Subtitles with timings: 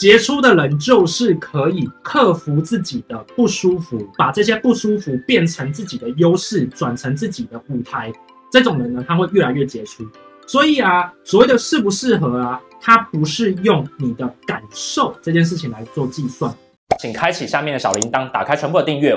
[0.00, 8.10] 杰出的人就是可以克服自己的不舒服，把这些不舒服变成自己的优势，转成自己的舞台。
[8.50, 10.02] 这种人呢，他会越来越杰出。
[10.46, 16.50] 所以啊，所谓的适不适合啊，他不是用你的感受这件事情来做计算。
[16.98, 19.14] 请开启下面的小铃铛，打开全部的订阅。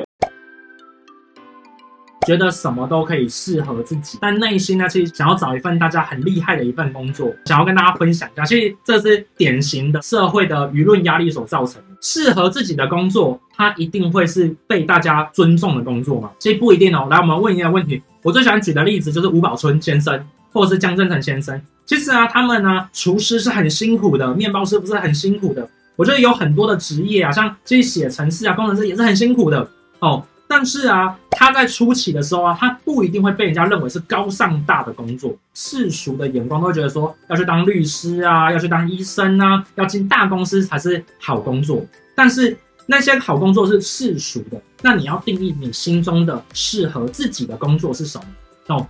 [2.25, 8.45] 觉得什么都可以适合自己，但内心呢，其实想要找一份大家很厉害的一份工作，想要跟大家分享一下。
[8.45, 11.87] 其实这是典型的社会的舆论压力所造成的。
[12.01, 16.31] 适合自己的工作，它一定会是被大家尊重的工作吗？
[16.39, 17.07] 其实不一定哦。
[17.09, 18.01] 来，我们问一下问题。
[18.21, 21.61] 我最喜欢举的例子就是吴宝春先生，或者是江振成先生。
[21.85, 25.67] 其实啊，他们呢，厨师是很辛苦的，面包师不是很辛苦的。
[25.95, 29.65] 我觉得有很多的职业啊，像这些写程式啊、工程师也是很辛苦的
[29.99, 30.23] 哦。
[30.55, 41.83] 但是啊，他在初期的时候啊，他不一定会被人家认为是高尚大的工作，世俗的眼光都会觉得说要去当律师啊，要去当医生啊，要进大公司才是好工作。
[42.13, 48.25] 但是那些好工作是世俗的，那你要定义你心中的适合自己的工作是什么？
[48.67, 48.87] 哦，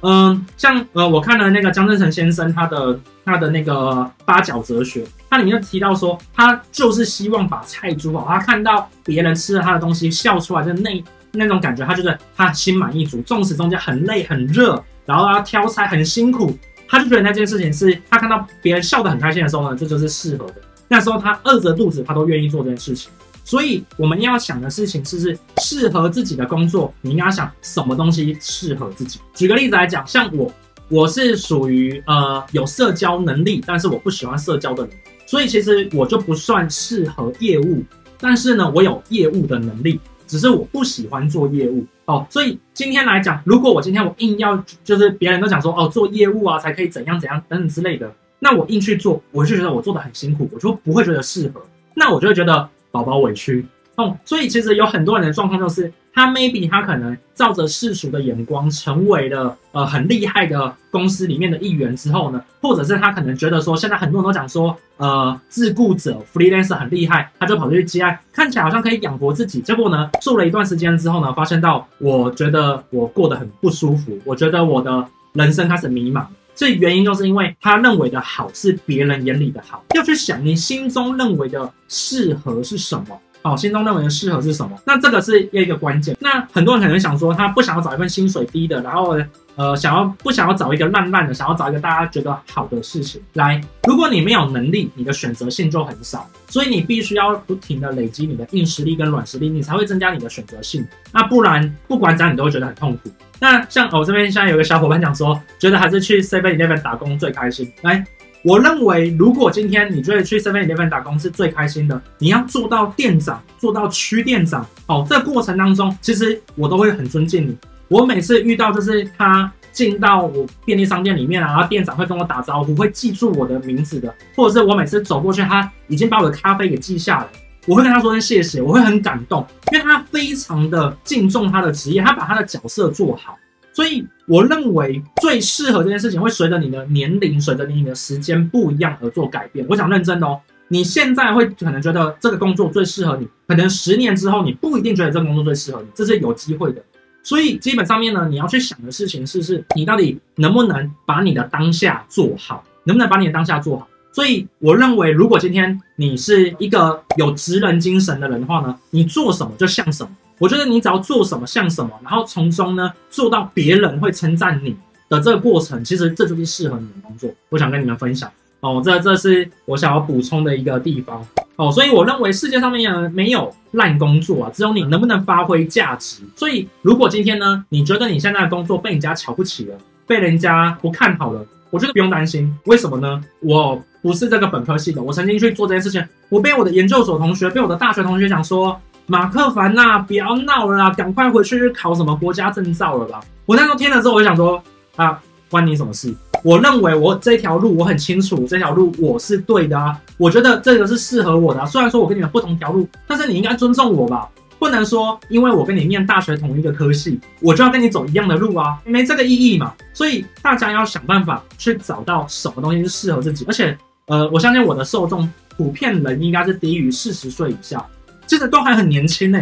[0.00, 5.04] 嗯，像呃，我看了那个江振诚先生他的他的那个八角哲学。
[5.30, 13.20] 他里面提到说，他就是希望把菜煮好，他看到别人吃了他的东西笑出来，就那那种感觉，他就是他心满意足。
[13.22, 16.56] 纵使中间很累很热，然后他挑菜很辛苦，
[16.88, 20.54] 他就觉得那件事情是他看到别人笑得很开心的时候呢，这就是适合的。
[20.88, 23.10] 那时候他饿着肚子，他都愿意做这件事情。
[23.48, 29.18] 所以我们要想的事情是，是适合自己的工作，你应该想什么东西适合自己。
[29.32, 30.52] 举个例子来讲，像我，
[30.90, 34.92] 我是属于呃有社交能力，但是我不喜欢社交的人。
[35.24, 37.82] 所以其实我就不算适合业务，
[38.20, 42.26] 但是呢，我有业务的能力，只是我不喜欢做业务哦。
[42.28, 51.62] 所以今天来讲，如果我今天我硬要，就是别人都讲说哦，做业务啊才可以怎样怎样等等之类的，那我硬去做，我就觉得我做的很辛苦，我就不会觉得适合，
[51.94, 54.16] 那我就会觉得宝宝委屈哦。
[54.24, 55.92] 所以其实有很多人的状况就是。
[56.10, 69.60] 他 maybe 他可能照着世俗的眼光成为了呃很厉害的公司里面的一员之后呢，或者是他可能觉得说，现在很多人都讲说呃自雇者 freelancer 很厉害，他就跑出去接案，看起来好像可以养活自己。
[69.60, 76.24] 结果呢，做了一段时间之后呢，发现到我觉得我过得很不舒服，我觉得我的人生开始迷茫。
[76.58, 83.16] 这原因就是因为他认为的好是别人眼里的好，要去想你心中认为的适合是什么。
[83.40, 84.76] 好，心中认为的适合是什么？
[84.84, 86.16] 那这个是一个关键。
[86.18, 89.16] 那很多人可能想说，他不想要找一份薪水低的，然后
[89.54, 93.60] 呃，想要不想要找一个烂烂的，想要找一个大家觉得好的事情来。
[93.84, 100.84] 如果你没有能力，你的选择性就很少，所以你必须要不停的累积你的硬实力跟软实力，你才会增加你的选择性。
[101.12, 103.08] 那不然，不管怎样，你都会觉得很痛苦。
[103.40, 107.72] 那像我这边现在有个小伙伴讲说，觉得还是去 Seven Eleven 打工最开心。
[107.82, 108.04] 来。
[108.44, 117.58] 我认为，如果今天你觉得去 Seven Eleven 打工是最开心的，你要做到店长，做到区店长，哦，这过程当中，其实我都会很尊敬你。
[117.88, 127.26] 我每次遇到就是他进到我便利商店里面啊，然后店长会跟我打招呼，会记住我的名字的，或者是我每次走过去，他已经把我的咖啡给记下来，
[127.66, 133.38] 我会跟他说声谢谢，我会很感动，因为他非常的敬重他的职业，他把他的角色做好。
[133.72, 139.64] 所以我认为最适合这件事情会随着你的年龄、随着你的时间不一样而做改变。
[139.68, 146.82] 我想认真的哦，你现在会可能觉得这个工作最适合你，可能十年之后你不一定觉得这个工作最适合你，这是有机会的。
[147.22, 153.86] 所以基本上面呢，你要去想的事情是：是你到底能不能把你的当下做好，能不能把你的当下做好？
[154.12, 160.10] 所以我认为，如果今天你是一个有职人精神的人的话呢，你做什么就像什么。
[160.38, 164.76] 我觉得你只要做什么像什么，然后从中呢做到别人会称赞你
[165.08, 167.28] 的这个过程，其实这就是适合你的工作。
[167.48, 168.30] 我想跟你们分享
[168.60, 171.26] 哦，这这是我想要补充的一个地方
[171.56, 171.72] 哦。
[171.72, 176.22] 所以我认为世界上面呢没有烂工作啊，只有你能不能发挥价值。
[176.36, 179.76] 所以如果今天呢你觉得你现在的工作被人家瞧不起了，
[180.06, 182.56] 被人家不看好了，我觉得不用担心。
[182.66, 183.20] 为什么呢？
[183.40, 188.80] 我不是这个本科系的，我曾经去做这件事情，我被我的研究所同学，被我的大学同学讲说。
[189.10, 193.18] 马克凡呐、啊，不要闹了，赶快回去考什么国家证照了吧！
[193.46, 194.62] 我那时候听了之后，我就想说
[194.96, 195.18] 啊，
[195.50, 196.14] 关你什么事？
[196.44, 199.98] 我认为我这条路我很清楚，这条路我是对的啊。
[200.18, 201.64] 我觉得这个是适合我的。
[201.64, 204.28] 虽然说我跟你们不同条路，但是你应该尊重我吧？
[204.58, 209.72] 不能说因为我跟你念大学同一个科系，我就要跟你走一样的路啊，没这个意义嘛。
[209.94, 213.46] 所以大家要想办法去找到什么东西是适合自己。
[213.48, 213.74] 而且，
[214.08, 217.82] 呃，我相信我的受众普遍人应该是低于四十岁以下。
[218.26, 219.40] 其实都还很年轻呢，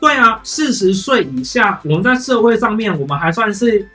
[0.00, 3.88] 对啊，四十岁以下，我们在社会上面，我们还算是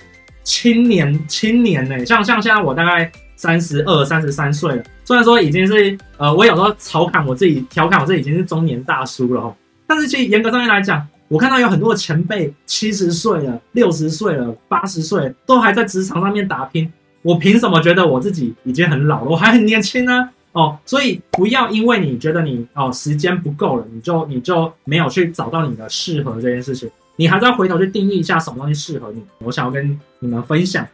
[0.45, 2.05] 青年青年呢。
[2.05, 4.83] 像像现在我大概三十二、三十三岁了。
[5.03, 9.55] 虽然说已经是呃，我有时候调侃我自己，调侃我自己已经是中年大叔了哦。
[9.85, 16.89] 但是其实严格上面来讲，我看到有很多前辈七十岁了、六十岁了、八十岁都还在职场上面打拼。
[17.21, 19.29] 我凭什么觉得我自己已经很老了？
[19.29, 20.29] 我还很年轻呢？
[20.53, 26.89] 哦，所以不要因为你觉得你哦时间不够了，你就你就没有去找到你的适合这件事情。
[27.15, 29.23] 你还是要回头去定义一下什么东西适合你。
[29.39, 30.85] 我想要跟你们分享，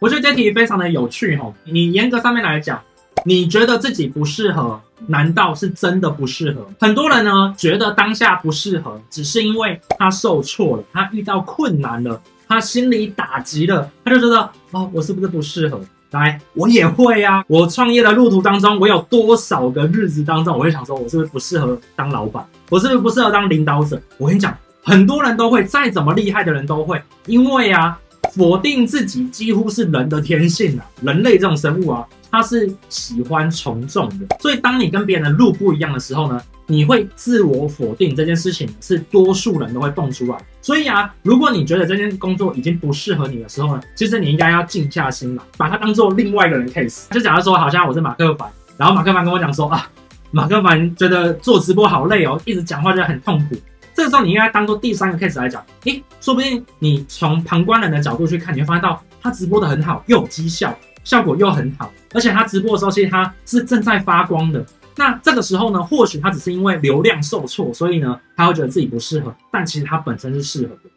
[0.00, 1.52] 我觉得这题非常的有趣哈。
[1.64, 2.82] 你严格上面来讲，
[3.24, 6.66] 你觉得自己不适合，难道是真的不适合？
[6.80, 15.80] 很多人呢觉得当下不适合，只是因为他受挫了，他遇到困难了，他心里打击了，他就觉得哦，我是不是不适合？
[16.12, 17.44] 来，我也会啊！
[17.48, 22.42] 我创业的路途当中，我有多少个日子当中，我会想说，我是不是不适合当老板？
[22.70, 24.00] 我是不是不适合当领导者？
[24.16, 28.00] 我跟你讲，很多人都会，再怎么厉害的人都会，因为啊，
[28.32, 30.86] 否定自己几乎是人的天性啊。
[31.02, 47.08] 人类这种生物啊，它是喜欢从众的，所以当你跟别人的路不一样的时候呢，你会自我否定这件事情是多数人都会蹦出来，所以啊，如果你觉得这件工作已经不适合你的时候呢，其实你应该要静下心来，把它当做另外一个人 case。
[47.10, 49.88] 就假如说，好像我是马克凡，然后马克凡跟我讲说啊，
[50.30, 53.56] 马克凡觉得做直播好累哦，一直讲话就很痛苦。
[53.94, 64.62] 这个时候你应该当做第三个 case 来讲，诶，说不定你从旁观人的角度去看，你会发现到他直播的很好，又有绩效，效果又很好，而且他直播的时候其实他是正在发光的。
[64.98, 70.90] 那这个时候呢，或许他只是因为流量受挫，所以呢，他会觉得自己不适合，但其实他本身是适合的。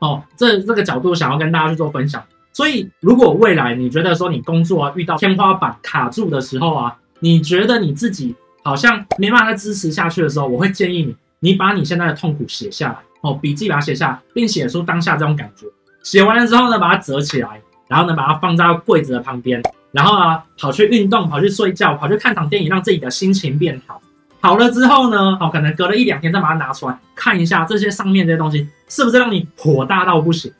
[0.00, 2.22] 哦，这这个角度想要跟大家去做分享。
[2.52, 15.66] 所以，如果未来你觉得说你工作啊遇到天花板卡住的时候啊，你觉得你自己好像没办法再支持下去的时候，我会建议你，你把你现在的痛苦写下来，哦，笔记把它写下，并写出当下这种感觉。
[16.02, 19.62] 写完了之后呢，把它折起来，然后呢，把它放在柜子的旁边。
[19.92, 24.00] 然后啊，跑去运动，跑去睡觉，跑去看场电影，让自己的心情变好。
[24.40, 30.52] 好了之后呢，哦，可能隔了一两天再把它拿出来看一下，这些上面这些东西是不是让你火大到不行？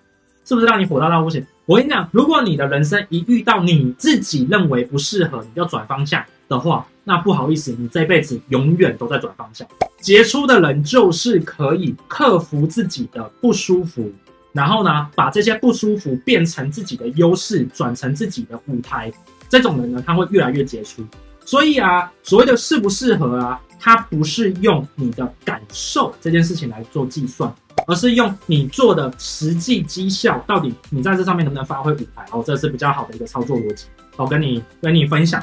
[0.45, 1.45] 是不是让你火大到不行？
[1.67, 9.67] 我跟你讲，如果你的人生一遇到你自己认为不适合，你就转方向的话，那不好意思，你这辈子永远都在转方向。
[10.01, 14.13] 杰出的人就是可以克服自己的不舒服。
[14.53, 19.11] 然后呢，把这些不舒服变成自己的优势，转成自己的舞台。
[19.49, 21.05] 这种人呢，他会越来越杰出。
[21.45, 27.53] 所以啊，所谓的适不适合啊，他不是用你的感受这件事情来做计算，
[27.87, 32.25] 而是用你做的实际绩效，到底你在这上面能不能发挥舞台。
[32.31, 33.87] 哦，这是比较好的一个操作逻辑。
[34.17, 35.43] 我跟你跟你分享。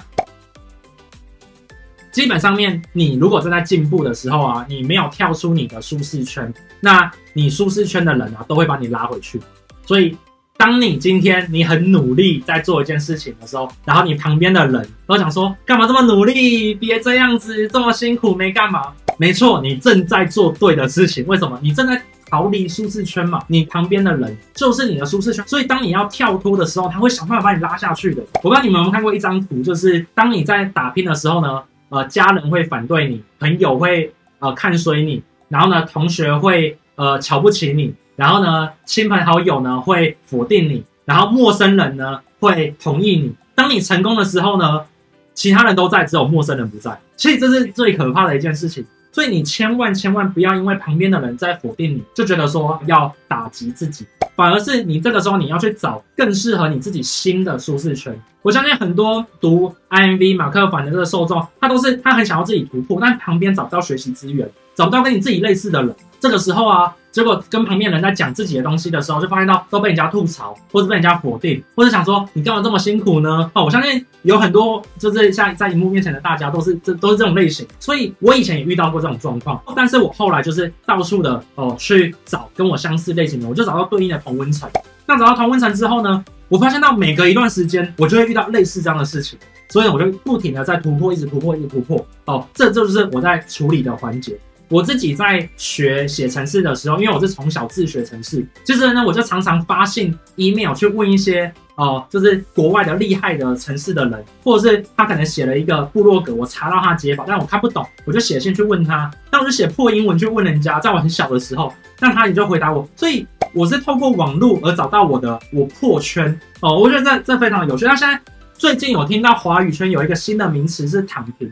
[2.20, 9.40] 基本上面，你如果正在进步的时候啊，你没有跳出你的舒适圈，那你舒适圈的人啊，都会把你拉回去。
[9.86, 10.18] 所以，
[10.58, 16.74] 当你今天你很努力在做一件事情的时候，然后你旁边的人都想说，干嘛这么努力？
[16.76, 18.92] 别这样子，这么辛苦没干嘛？
[19.18, 21.26] 没错，你正在做对的事情。
[21.26, 21.58] 为什么？
[21.64, 23.42] 你正在逃离舒适圈嘛。
[23.48, 28.22] 你旁边的人就是你的舒适圈，所以当你要跳脱的时候，他会想办法把你拉下去的。
[28.44, 43.34] 我不知道你们有没有看过一张图，就是当你在打拼的时候呢，呃，家人会反对你，朋友会呃看衰你，然后呢，同学会呃瞧不起你，然后呢，亲朋好友呢会否定你，然后陌生人呢会同意你。
[43.56, 44.86] 当你成功的时候呢，
[45.34, 46.98] 其他人都在，只有陌生人不在。
[47.18, 48.86] 所以这是最可怕的一件事情。
[49.12, 54.06] 所以你千万千万不要因为旁边的人在否定你，就觉得说要打击自己。
[54.36, 58.18] 反而是你这个时候你要去找更适合你自己新的舒适圈。
[58.42, 65.94] 我相信很多读 IMV 马克凡的这个受众，他都是他很想要自己突破，但旁边找不到学习资源，找不到跟你自己类似的人。
[66.22, 73.50] 这个时候啊，结果跟旁边人在讲自己的东西的时候，就发现到都被人家吐槽，或者被人家否定，或者想说你干嘛这么辛苦呢？
[73.54, 84.70] 哦，我相信有很多就是像在荧幕面前的大家都是这都是这种类型，所以我以前也遇到过这种状况，但是我后来就是到处的哦去找跟我相似类型的，我就找到对应的同温层。
[85.06, 89.40] 那找到同温层之后呢，我发现到每隔一段时间我就会遇到类似这样的事情，
[89.70, 92.06] 所以我就不停的在突破，一直突破，一直突破。
[92.26, 94.38] 哦，这就是我在处理的环节。
[94.70, 117.86] 我自己在学写程式的时候，因为我是从小自学程式，就是呢，我就常常发信 email 去问一些哦、就是国外的厉害的程式的人，或者是他可能写了一个部落格，我查到他解法，但我看不懂，我就写信去问他，那我就写破英文去问人家，在我很小的时候，那他也就回答我，所以我是透过网络而找到我的我破圈哦、我觉得这这非常有趣。
[117.86, 118.20] 那现在
[118.54, 121.50] 最近有听到华语圈有一个新的名词是躺平。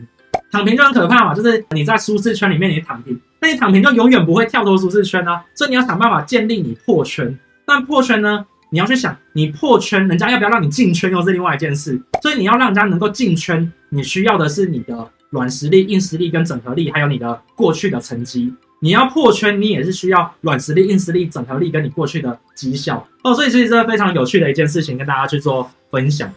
[0.50, 7.38] 躺平就很可怕嘛，就是你在舒适圈里面你躺平，那你躺平就永远不会跳脱舒适圈啊，所以你要想办法建立你破圈。
[7.66, 12.00] 但破圈呢，你要去想，你破圈，人家要不要让你进圈又是另外一件事。
[12.22, 18.52] 所以你要让人家能够进圈，你需要的是你的软实力、硬实力跟整合力，还有你的过去的成绩。
[18.80, 23.34] 你要破圈，你也是需要软实力、硬实力、整合力跟你过去的绩效哦。
[23.34, 26.32] 所以其实这是非常有趣的一件事情，跟大家去做分享。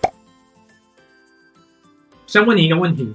[2.25, 3.13] 先问你一个问题：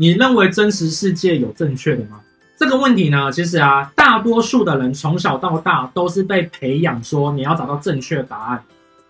[0.00, 2.18] 你认为真实世界有正确的吗？
[2.56, 8.62] 这个问题呢，其实啊，大多数的人从小到大都是被培养说你要找到正确答案，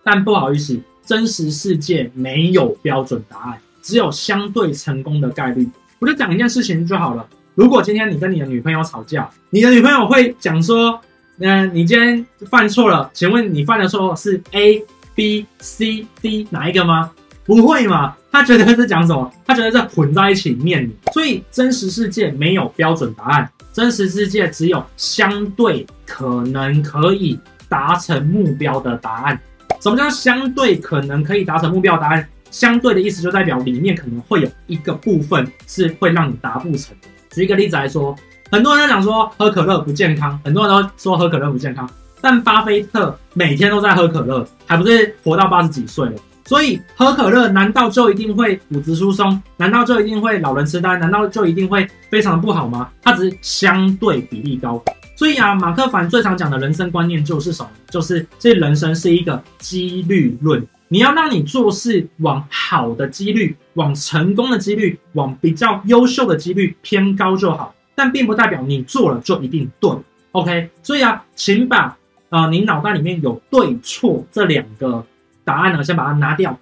[0.03, 5.65] 但不好意思，真实世界没有标准答案，只有相对成功的概率。
[5.99, 7.25] 我就讲一件事情就好了。
[7.55, 10.99] 如果今天你跟你的女朋友吵架，你的女朋友会讲说，
[11.39, 14.83] 嗯、你今天犯错了，请问你犯的错是 A、
[15.15, 17.11] B、C、D 哪一个吗？
[17.45, 18.17] 不会嘛？
[18.31, 19.31] 他觉得是讲什么？
[19.45, 20.95] 他觉得是混在一起念你。
[21.13, 29.39] 所以真实世界没有标准答案，真实世界只有相对可能可以达成目标的答案。
[29.81, 32.27] 什么叫相对可能可以达成目标的答案？
[32.49, 37.07] 相对的意思就代表里面可能会有一个部分是会让你达不成的。
[37.31, 38.13] 举一个例子来说，
[38.51, 46.13] 很多人都讲说喝可乐不健康，很多人都说喝可乐不健康，但巴菲特每天都在喝可乐，还不是活到八十几岁了。
[46.45, 49.41] 所以喝可乐难道就一定会骨质疏松？
[49.57, 50.97] 难道就一定会老人痴呆？
[50.97, 52.89] 难道就一定会非常的不好吗？
[53.01, 54.83] 它只是相对比例高。
[55.15, 57.69] 所以啊，马克凡最常讲的人生观念就是什么？
[57.89, 60.65] 就是这人生是一个几率论。
[60.87, 69.89] 你要让你做事往好的几率、往成功的几率、往比较优秀的几率偏高就好，但并不代表你做了就一定对。
[70.31, 71.95] OK，所以啊，请把
[72.29, 75.05] 呃你脑袋里面有对错这两个。
[75.43, 76.57] 答案呢，先把它拿掉。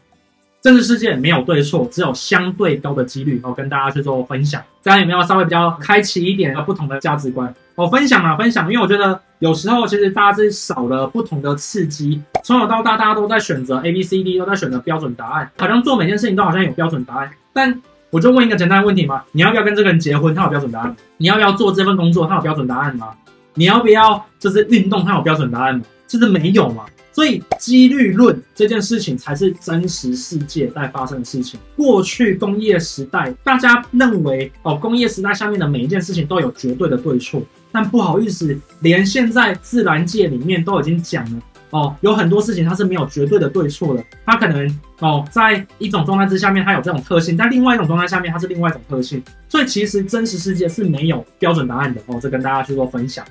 [0.61, 3.39] 政治世界没有对错，只有相对高的几率。
[3.45, 7.53] 我跟大家去做分享，这样有没有稍微比较开启一点不同的价值观？
[7.75, 12.21] 我分享啊，分享，因为我觉得有时候其实大家是少了不同的刺激。
[12.43, 17.31] 从小到大，大家都在选择 A、B、C、D，都在选择标准答案，好像做每件事情都好像有标准答案。
[17.53, 20.35] 但我就问一个简单的问题嘛：你要不要跟这个人结婚？
[20.35, 20.93] 他有标准答案。
[21.15, 22.27] 你要不要做这份工作？
[22.27, 23.13] 他有标准答案吗？
[23.53, 25.05] 你要不要就是运动？
[25.05, 25.85] 他有标准答案吗？
[26.05, 26.83] 就是没有嘛。
[27.19, 31.59] 所以几率论这件事情才是真实世界在发生的事情。
[31.75, 37.43] 过去工业时代，大家认为哦，工业时代下面的每一件事情都有绝对的对错。
[37.73, 44.01] 但不好意思，连现在自然界里面都已经讲了哦，有很多事情它是没有绝对的对错的。
[44.25, 49.21] 它可能哦，在一种状态之下面它有这种特性，在另外一种状态下面它是另外一种特性。
[49.49, 53.25] 所以其实真实世界是没有标准答案的哦，这跟大家去做分享。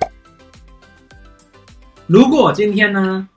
[2.05, 3.27] 如果今天呢，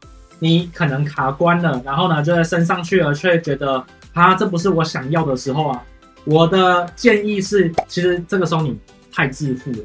[0.43, 3.81] 你可能卡关了，然后呢，就在升上去了，却觉得
[4.13, 5.81] 啊，这不是我想要的时候啊。
[6.25, 8.77] 我的建议是，其实这个时候你
[9.13, 9.79] 太自负了，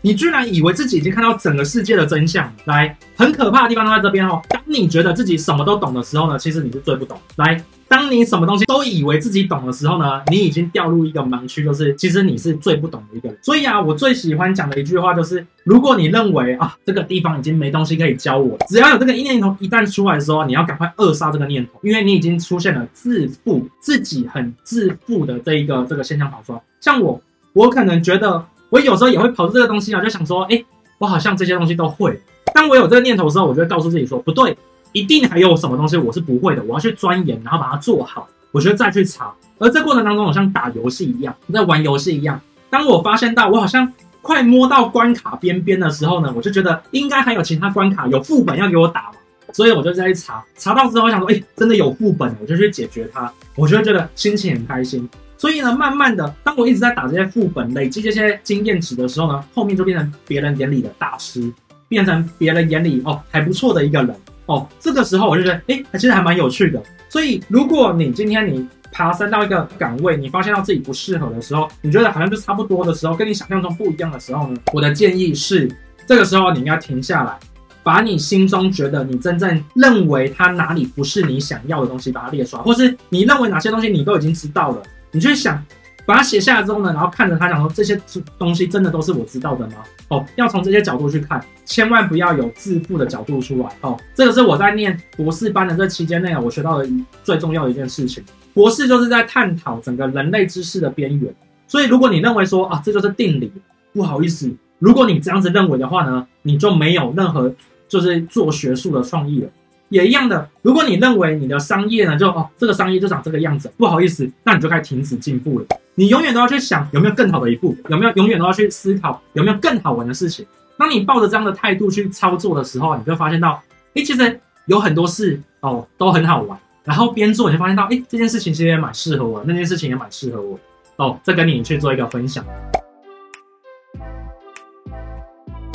[0.00, 2.48] 你居然以为自己已经看到整个世界的真相。
[2.66, 4.40] 来，很可怕的地方都在这边哦。
[4.48, 7.18] 当你觉得自己什么都懂的时候呢，其实你是最不懂。
[7.34, 7.60] 来。
[7.88, 13.38] 当你什么东西都以为自己懂的时候呢，你已经掉入一个盲区，就是其实你是最不懂的一个人。
[13.42, 26.60] 所以啊，我最喜欢讲的一句话就是：如果你认为啊这个地方已经没东西可以教我，只要有这个一念头一旦出来的时候，你要赶快扼杀这个念头，因为你已经出现了自负，自己很自负的这一个这个现象跑出来。
[26.80, 27.18] 像我，
[27.54, 30.62] 我可能觉得我有时候也会跑出这个东西啊，就想说，哎，
[30.98, 32.20] 我好像这些东西都会。
[32.54, 34.54] 当我有这个念头的时候，我就会告诉自己说，不对。
[34.92, 38.28] 一定还有什么东西我是不会的，我要去钻研，然后把它做好。
[38.50, 42.40] 我觉得再去查，而这过程当中，好像打游戏一样，在玩游戏一样。
[42.70, 43.92] 当我发现到我好像
[44.22, 49.18] 快摸到关卡边边的时候呢，我就觉得应该还有其他关卡有副本要给我打嘛，
[49.52, 55.06] 所以我就在查，查到之后我想说，哎，真的有副本，我就去解决它，我就会觉得心情很开心。
[55.36, 61.52] 所以呢，慢慢的，当我一直在打这些副本，累积这些经验值的时候呢，后面就变成别人眼里的大师，
[61.86, 64.16] 变成别人眼里哦还不错的一个人。
[64.48, 66.82] 哦，这个时候我就觉得，哎，其实还蛮有趣的。
[67.08, 75.70] 所以，如果你今天你爬升到一个岗位，你发现到自己不适合的时候，你觉得好像就差不多的时候，跟你想象中不一样的时候呢，我的建议是，
[76.06, 77.38] 这个时候你应该停下来，
[77.82, 85.62] 把你心中觉得你真正认为它哪里不是你想要的东西，把它列出来，或是你认为哪些东西你都已经知道了，你去想。
[86.08, 88.00] 把它写下来之后呢，然后看着他讲说，这些
[88.38, 89.74] 东西真的都是我知道的吗？
[90.08, 93.68] 哦，要从这些角度去看，千万不要有自负的角度出来。
[93.82, 96.88] 哦，这个是我在念博士班的这期间内啊，我学到的
[97.22, 98.24] 最重要的一件事情。
[98.54, 101.30] 博士就是在探讨整个人类知识的边缘。
[101.66, 103.52] 所以如果你认为说啊，这就是定理，
[103.92, 107.54] 不好意思，如果你这样子认为的话呢，你就没有任何
[107.86, 109.50] 就是做学术的创意了。
[109.88, 115.66] 也一样的，如果你认为你的商业呢，就哦，这个商业就长这个样子，不好意思，那你就该停止进步了。
[115.94, 120.46] 你永远都要去想有没有更好的一步，有没有永远都要去思考有没有更好玩的事情。
[120.76, 123.60] 当你抱着这样的态度去操作的时候，你就会发现到，
[123.94, 130.58] 诶，其实有很多事哦都很好玩，然后边做你就发现到，哎，这件事情其实也蛮适合我，那件事情也蛮适合我
[130.96, 132.44] 哦，这跟你去做一个分享。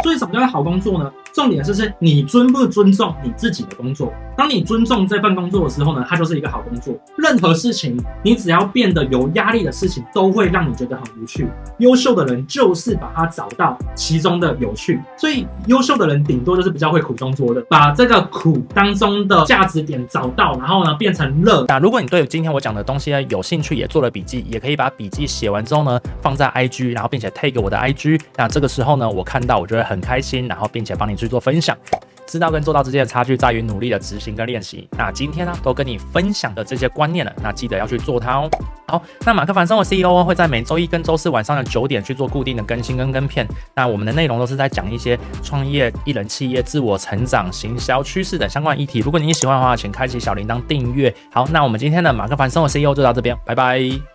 [0.04, 1.12] 所以什么叫好工作呢？
[1.34, 4.14] 重点是是你尊不尊重你自己的工作。
[4.36, 6.96] 当你尊重这份工作的时候呢，它就是一个好工作。
[7.18, 11.48] 任何事情，你只要变得有压力的事情，都会让你觉得很无趣。
[11.78, 15.00] 优秀的人就是把它找到其中的有趣。
[15.18, 21.66] 所以优秀的人顶多就是比较会苦中作乐，把这个苦当中的价值点找到，然后呢变成乐。
[21.68, 28.20] 那如果你对今天我讲的东西呢有兴趣，也做了笔记，也可以把笔记写完之后呢放在 IG，然后并且 tag 我的 IG。
[28.36, 31.78] 那这个时候呢，我看到我就会很开心，然后并且帮你去做分享。
[32.26, 34.88] 知道跟做到之间的差距在于努力的执行跟练习。
[34.98, 38.50] 那今天呢，都跟你分享的这些观念了，那记得要去做它哦。
[38.88, 43.46] 好，那马克凡生活 CEO 会在每周一跟周四晚上的九点去做固定的更新跟跟片。
[43.76, 49.00] 那我们的内容都是在讲一些创业、艺人企业、自我成长、行销趋势等相关议题。
[49.00, 51.14] 如果你喜欢的话，请开启小铃铛订阅。
[51.30, 54.13] 好，那我们今天的马克凡生活 CEO 就到这边，拜拜。